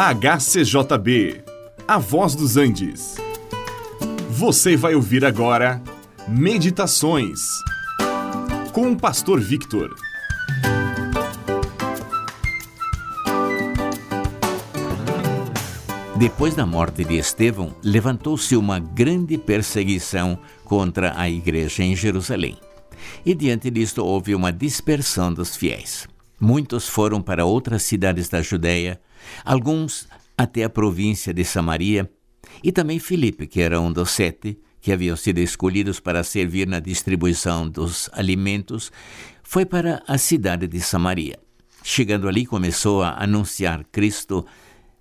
HCJB, 0.00 1.42
A 1.88 1.98
Voz 1.98 2.36
dos 2.36 2.56
Andes. 2.56 3.16
Você 4.30 4.76
vai 4.76 4.94
ouvir 4.94 5.24
agora 5.24 5.82
Meditações 6.28 7.40
com 8.72 8.92
o 8.92 8.96
Pastor 8.96 9.40
Victor. 9.40 9.92
Depois 16.16 16.54
da 16.54 16.64
morte 16.64 17.02
de 17.04 17.16
Estevão, 17.16 17.74
levantou-se 17.82 18.54
uma 18.54 18.78
grande 18.78 19.36
perseguição 19.36 20.38
contra 20.64 21.18
a 21.20 21.28
igreja 21.28 21.82
em 21.82 21.96
Jerusalém. 21.96 22.56
E 23.26 23.34
diante 23.34 23.68
disto 23.68 24.04
houve 24.04 24.32
uma 24.36 24.52
dispersão 24.52 25.34
dos 25.34 25.56
fiéis. 25.56 26.06
Muitos 26.40 26.88
foram 26.88 27.20
para 27.20 27.44
outras 27.44 27.82
cidades 27.82 28.28
da 28.28 28.40
Judéia, 28.40 29.00
alguns 29.44 30.08
até 30.36 30.62
a 30.62 30.70
província 30.70 31.34
de 31.34 31.44
Samaria, 31.44 32.10
e 32.62 32.70
também 32.70 32.98
Filipe, 32.98 33.46
que 33.46 33.60
era 33.60 33.80
um 33.80 33.92
dos 33.92 34.10
sete 34.10 34.58
que 34.80 34.92
haviam 34.92 35.16
sido 35.16 35.38
escolhidos 35.38 35.98
para 35.98 36.22
servir 36.22 36.66
na 36.66 36.78
distribuição 36.78 37.68
dos 37.68 38.08
alimentos, 38.12 38.92
foi 39.42 39.66
para 39.66 40.02
a 40.06 40.16
cidade 40.16 40.68
de 40.68 40.80
Samaria. 40.80 41.38
Chegando 41.82 42.28
ali, 42.28 42.46
começou 42.46 43.02
a 43.02 43.22
anunciar 43.22 43.84
Cristo 43.90 44.46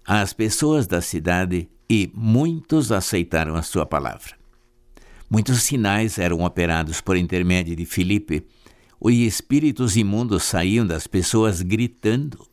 às 0.06 0.34
pessoas 0.34 0.88
da 0.88 1.02
cidade 1.02 1.70
e 1.90 2.12
muitos 2.16 2.92
aceitaram 2.92 3.56
a 3.56 3.62
sua 3.62 3.86
palavra. 3.86 4.36
Muitos 5.30 5.64
sinais 5.64 6.17
eram 6.17 6.42
operados 6.42 7.02
por 7.02 7.17
intermédio 7.17 7.76
de 7.76 7.86
Filipe, 7.86 8.45
e 9.06 9.26
espíritos 9.26 9.95
imundos 9.95 10.44
saíam 10.44 10.86
das 10.86 11.08
pessoas 11.08 11.62
gritando. 11.62 12.45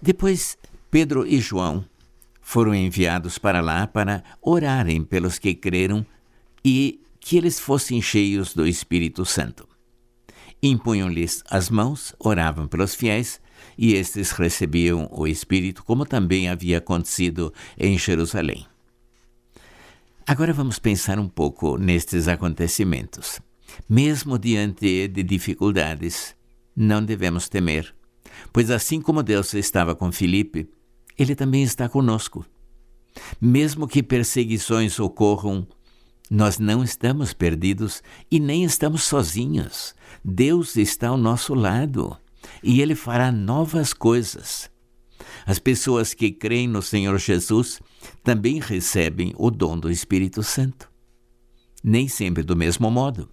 Depois, 0.00 0.58
Pedro 0.90 1.26
e 1.26 1.40
João 1.40 1.84
foram 2.40 2.74
enviados 2.74 3.38
para 3.38 3.60
lá 3.60 3.86
para 3.86 4.22
orarem 4.42 5.02
pelos 5.02 5.38
que 5.38 5.54
creram 5.54 6.04
e 6.64 7.00
que 7.18 7.38
eles 7.38 7.58
fossem 7.58 8.02
cheios 8.02 8.54
do 8.54 8.66
Espírito 8.66 9.24
Santo. 9.24 9.66
Impunham-lhes 10.62 11.42
as 11.50 11.70
mãos, 11.70 12.14
oravam 12.18 12.66
pelos 12.66 12.94
fiéis 12.94 13.40
e 13.78 13.94
estes 13.94 14.30
recebiam 14.30 15.08
o 15.10 15.26
Espírito, 15.26 15.84
como 15.84 16.04
também 16.04 16.48
havia 16.48 16.78
acontecido 16.78 17.52
em 17.78 17.98
Jerusalém. 17.98 18.66
Agora 20.26 20.52
vamos 20.52 20.78
pensar 20.78 21.18
um 21.18 21.28
pouco 21.28 21.76
nestes 21.76 22.28
acontecimentos. 22.28 23.40
Mesmo 23.88 24.38
diante 24.38 25.08
de 25.08 25.22
dificuldades, 25.22 26.34
não 26.74 27.04
devemos 27.04 27.48
temer, 27.48 27.94
pois 28.52 28.70
assim 28.70 29.00
como 29.00 29.22
Deus 29.22 29.54
estava 29.54 29.94
com 29.94 30.10
Filipe, 30.10 30.68
ele 31.18 31.34
também 31.34 31.62
está 31.62 31.88
conosco. 31.88 32.44
Mesmo 33.40 33.86
que 33.86 34.02
perseguições 34.02 34.98
ocorram, 34.98 35.66
nós 36.30 36.58
não 36.58 36.82
estamos 36.82 37.32
perdidos 37.32 38.02
e 38.30 38.40
nem 38.40 38.64
estamos 38.64 39.04
sozinhos. 39.04 39.94
Deus 40.24 40.76
está 40.76 41.08
ao 41.08 41.16
nosso 41.16 41.54
lado 41.54 42.16
e 42.62 42.80
Ele 42.80 42.94
fará 42.94 43.30
novas 43.30 43.92
coisas. 43.92 44.70
As 45.46 45.58
pessoas 45.58 46.14
que 46.14 46.32
creem 46.32 46.66
no 46.66 46.80
Senhor 46.80 47.18
Jesus 47.18 47.80
também 48.22 48.58
recebem 48.58 49.32
o 49.36 49.50
dom 49.50 49.78
do 49.78 49.90
Espírito 49.90 50.42
Santo. 50.42 50.90
Nem 51.82 52.08
sempre 52.08 52.42
do 52.42 52.56
mesmo 52.56 52.90
modo 52.90 53.28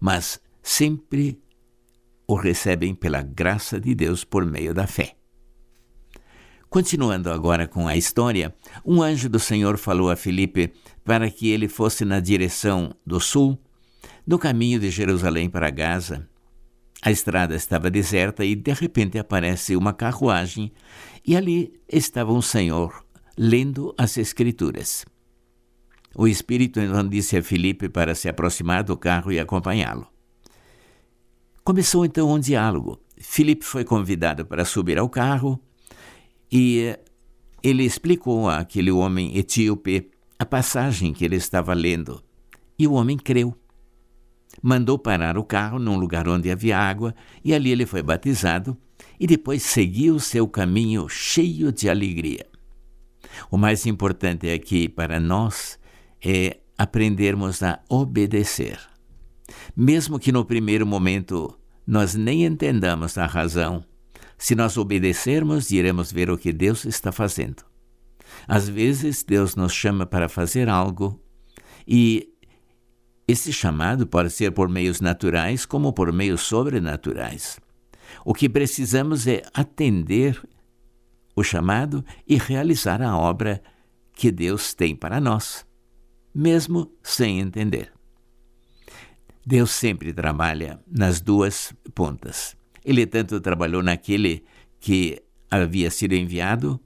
mas 0.00 0.40
sempre 0.62 1.40
o 2.26 2.34
recebem 2.34 2.94
pela 2.94 3.22
graça 3.22 3.80
de 3.80 3.94
Deus 3.94 4.24
por 4.24 4.44
meio 4.44 4.74
da 4.74 4.86
fé. 4.86 5.16
Continuando 6.68 7.30
agora 7.30 7.66
com 7.68 7.86
a 7.86 7.96
história, 7.96 8.54
um 8.84 9.00
anjo 9.00 9.28
do 9.28 9.38
Senhor 9.38 9.78
falou 9.78 10.10
a 10.10 10.16
Filipe 10.16 10.72
para 11.04 11.30
que 11.30 11.48
ele 11.48 11.68
fosse 11.68 12.04
na 12.04 12.18
direção 12.18 12.92
do 13.06 13.20
sul, 13.20 13.58
no 14.26 14.38
caminho 14.38 14.80
de 14.80 14.90
Jerusalém 14.90 15.48
para 15.48 15.70
Gaza. 15.70 16.28
A 17.00 17.10
estrada 17.10 17.54
estava 17.54 17.88
deserta 17.88 18.44
e 18.44 18.56
de 18.56 18.72
repente 18.72 19.18
aparece 19.18 19.76
uma 19.76 19.92
carruagem 19.92 20.72
e 21.24 21.36
ali 21.36 21.80
estava 21.88 22.32
um 22.32 22.42
Senhor 22.42 23.04
lendo 23.38 23.94
as 23.96 24.16
Escrituras. 24.16 25.04
O 26.18 26.26
espírito 26.26 26.80
então 26.80 27.06
disse 27.06 27.36
a 27.36 27.42
Filipe 27.42 27.90
para 27.90 28.14
se 28.14 28.26
aproximar 28.26 28.82
do 28.82 28.96
carro 28.96 29.30
e 29.30 29.38
acompanhá-lo. 29.38 30.06
Começou 31.62 32.06
então 32.06 32.32
um 32.32 32.40
diálogo. 32.40 32.98
Filipe 33.18 33.66
foi 33.66 33.84
convidado 33.84 34.46
para 34.46 34.64
subir 34.64 34.98
ao 34.98 35.10
carro 35.10 35.60
e 36.50 36.96
ele 37.62 37.84
explicou 37.84 38.48
àquele 38.48 38.90
homem 38.90 39.36
etíope 39.36 40.10
a 40.38 40.46
passagem 40.46 41.12
que 41.12 41.22
ele 41.22 41.36
estava 41.36 41.74
lendo. 41.74 42.22
E 42.78 42.86
o 42.86 42.92
homem 42.94 43.18
creu. 43.18 43.54
Mandou 44.62 44.98
parar 44.98 45.36
o 45.36 45.44
carro 45.44 45.78
num 45.78 45.98
lugar 45.98 46.26
onde 46.28 46.50
havia 46.50 46.78
água 46.78 47.14
e 47.44 47.52
ali 47.52 47.70
ele 47.70 47.84
foi 47.84 48.02
batizado 48.02 48.74
e 49.20 49.26
depois 49.26 49.62
seguiu 49.62 50.18
seu 50.18 50.48
caminho 50.48 51.10
cheio 51.10 51.70
de 51.70 51.90
alegria. 51.90 52.46
O 53.50 53.58
mais 53.58 53.84
importante 53.84 54.48
é 54.48 54.58
que, 54.58 54.88
para 54.88 55.20
nós, 55.20 55.78
é 56.24 56.58
aprendermos 56.76 57.62
a 57.62 57.80
obedecer. 57.88 58.78
Mesmo 59.76 60.18
que 60.18 60.32
no 60.32 60.44
primeiro 60.44 60.86
momento 60.86 61.58
nós 61.86 62.14
nem 62.14 62.44
entendamos 62.44 63.16
a 63.16 63.26
razão, 63.26 63.84
se 64.36 64.54
nós 64.54 64.76
obedecermos, 64.76 65.70
iremos 65.70 66.12
ver 66.12 66.30
o 66.30 66.36
que 66.36 66.52
Deus 66.52 66.84
está 66.84 67.10
fazendo. 67.10 67.64
Às 68.46 68.68
vezes, 68.68 69.22
Deus 69.22 69.56
nos 69.56 69.72
chama 69.72 70.04
para 70.04 70.28
fazer 70.28 70.68
algo 70.68 71.20
e 71.86 72.28
esse 73.26 73.52
chamado 73.52 74.06
pode 74.06 74.30
ser 74.30 74.52
por 74.52 74.68
meios 74.68 75.00
naturais 75.00 75.64
como 75.64 75.92
por 75.92 76.12
meios 76.12 76.42
sobrenaturais. 76.42 77.58
O 78.24 78.34
que 78.34 78.48
precisamos 78.48 79.26
é 79.26 79.42
atender 79.54 80.40
o 81.34 81.42
chamado 81.42 82.04
e 82.26 82.36
realizar 82.36 83.02
a 83.02 83.16
obra 83.16 83.62
que 84.12 84.30
Deus 84.30 84.74
tem 84.74 84.94
para 84.94 85.20
nós 85.20 85.65
mesmo 86.36 86.92
sem 87.02 87.40
entender. 87.40 87.90
Deus 89.44 89.70
sempre 89.70 90.12
trabalha 90.12 90.78
nas 90.86 91.18
duas 91.18 91.72
pontas. 91.94 92.54
Ele 92.84 93.06
tanto 93.06 93.40
trabalhou 93.40 93.82
naquele 93.82 94.44
que 94.78 95.22
havia 95.50 95.90
sido 95.90 96.12
enviado, 96.12 96.78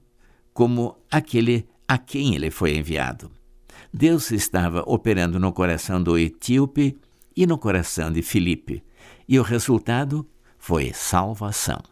como 0.53 0.97
aquele 1.11 1.67
a 1.85 1.97
quem 1.97 2.33
ele 2.33 2.49
foi 2.49 2.77
enviado. 2.77 3.29
Deus 3.93 4.31
estava 4.31 4.83
operando 4.87 5.37
no 5.37 5.51
coração 5.51 6.01
do 6.01 6.17
etíope 6.17 6.97
e 7.35 7.45
no 7.45 7.57
coração 7.57 8.09
de 8.09 8.21
Filipe, 8.21 8.81
e 9.27 9.37
o 9.37 9.43
resultado 9.43 10.25
foi 10.57 10.93
salvação. 10.93 11.90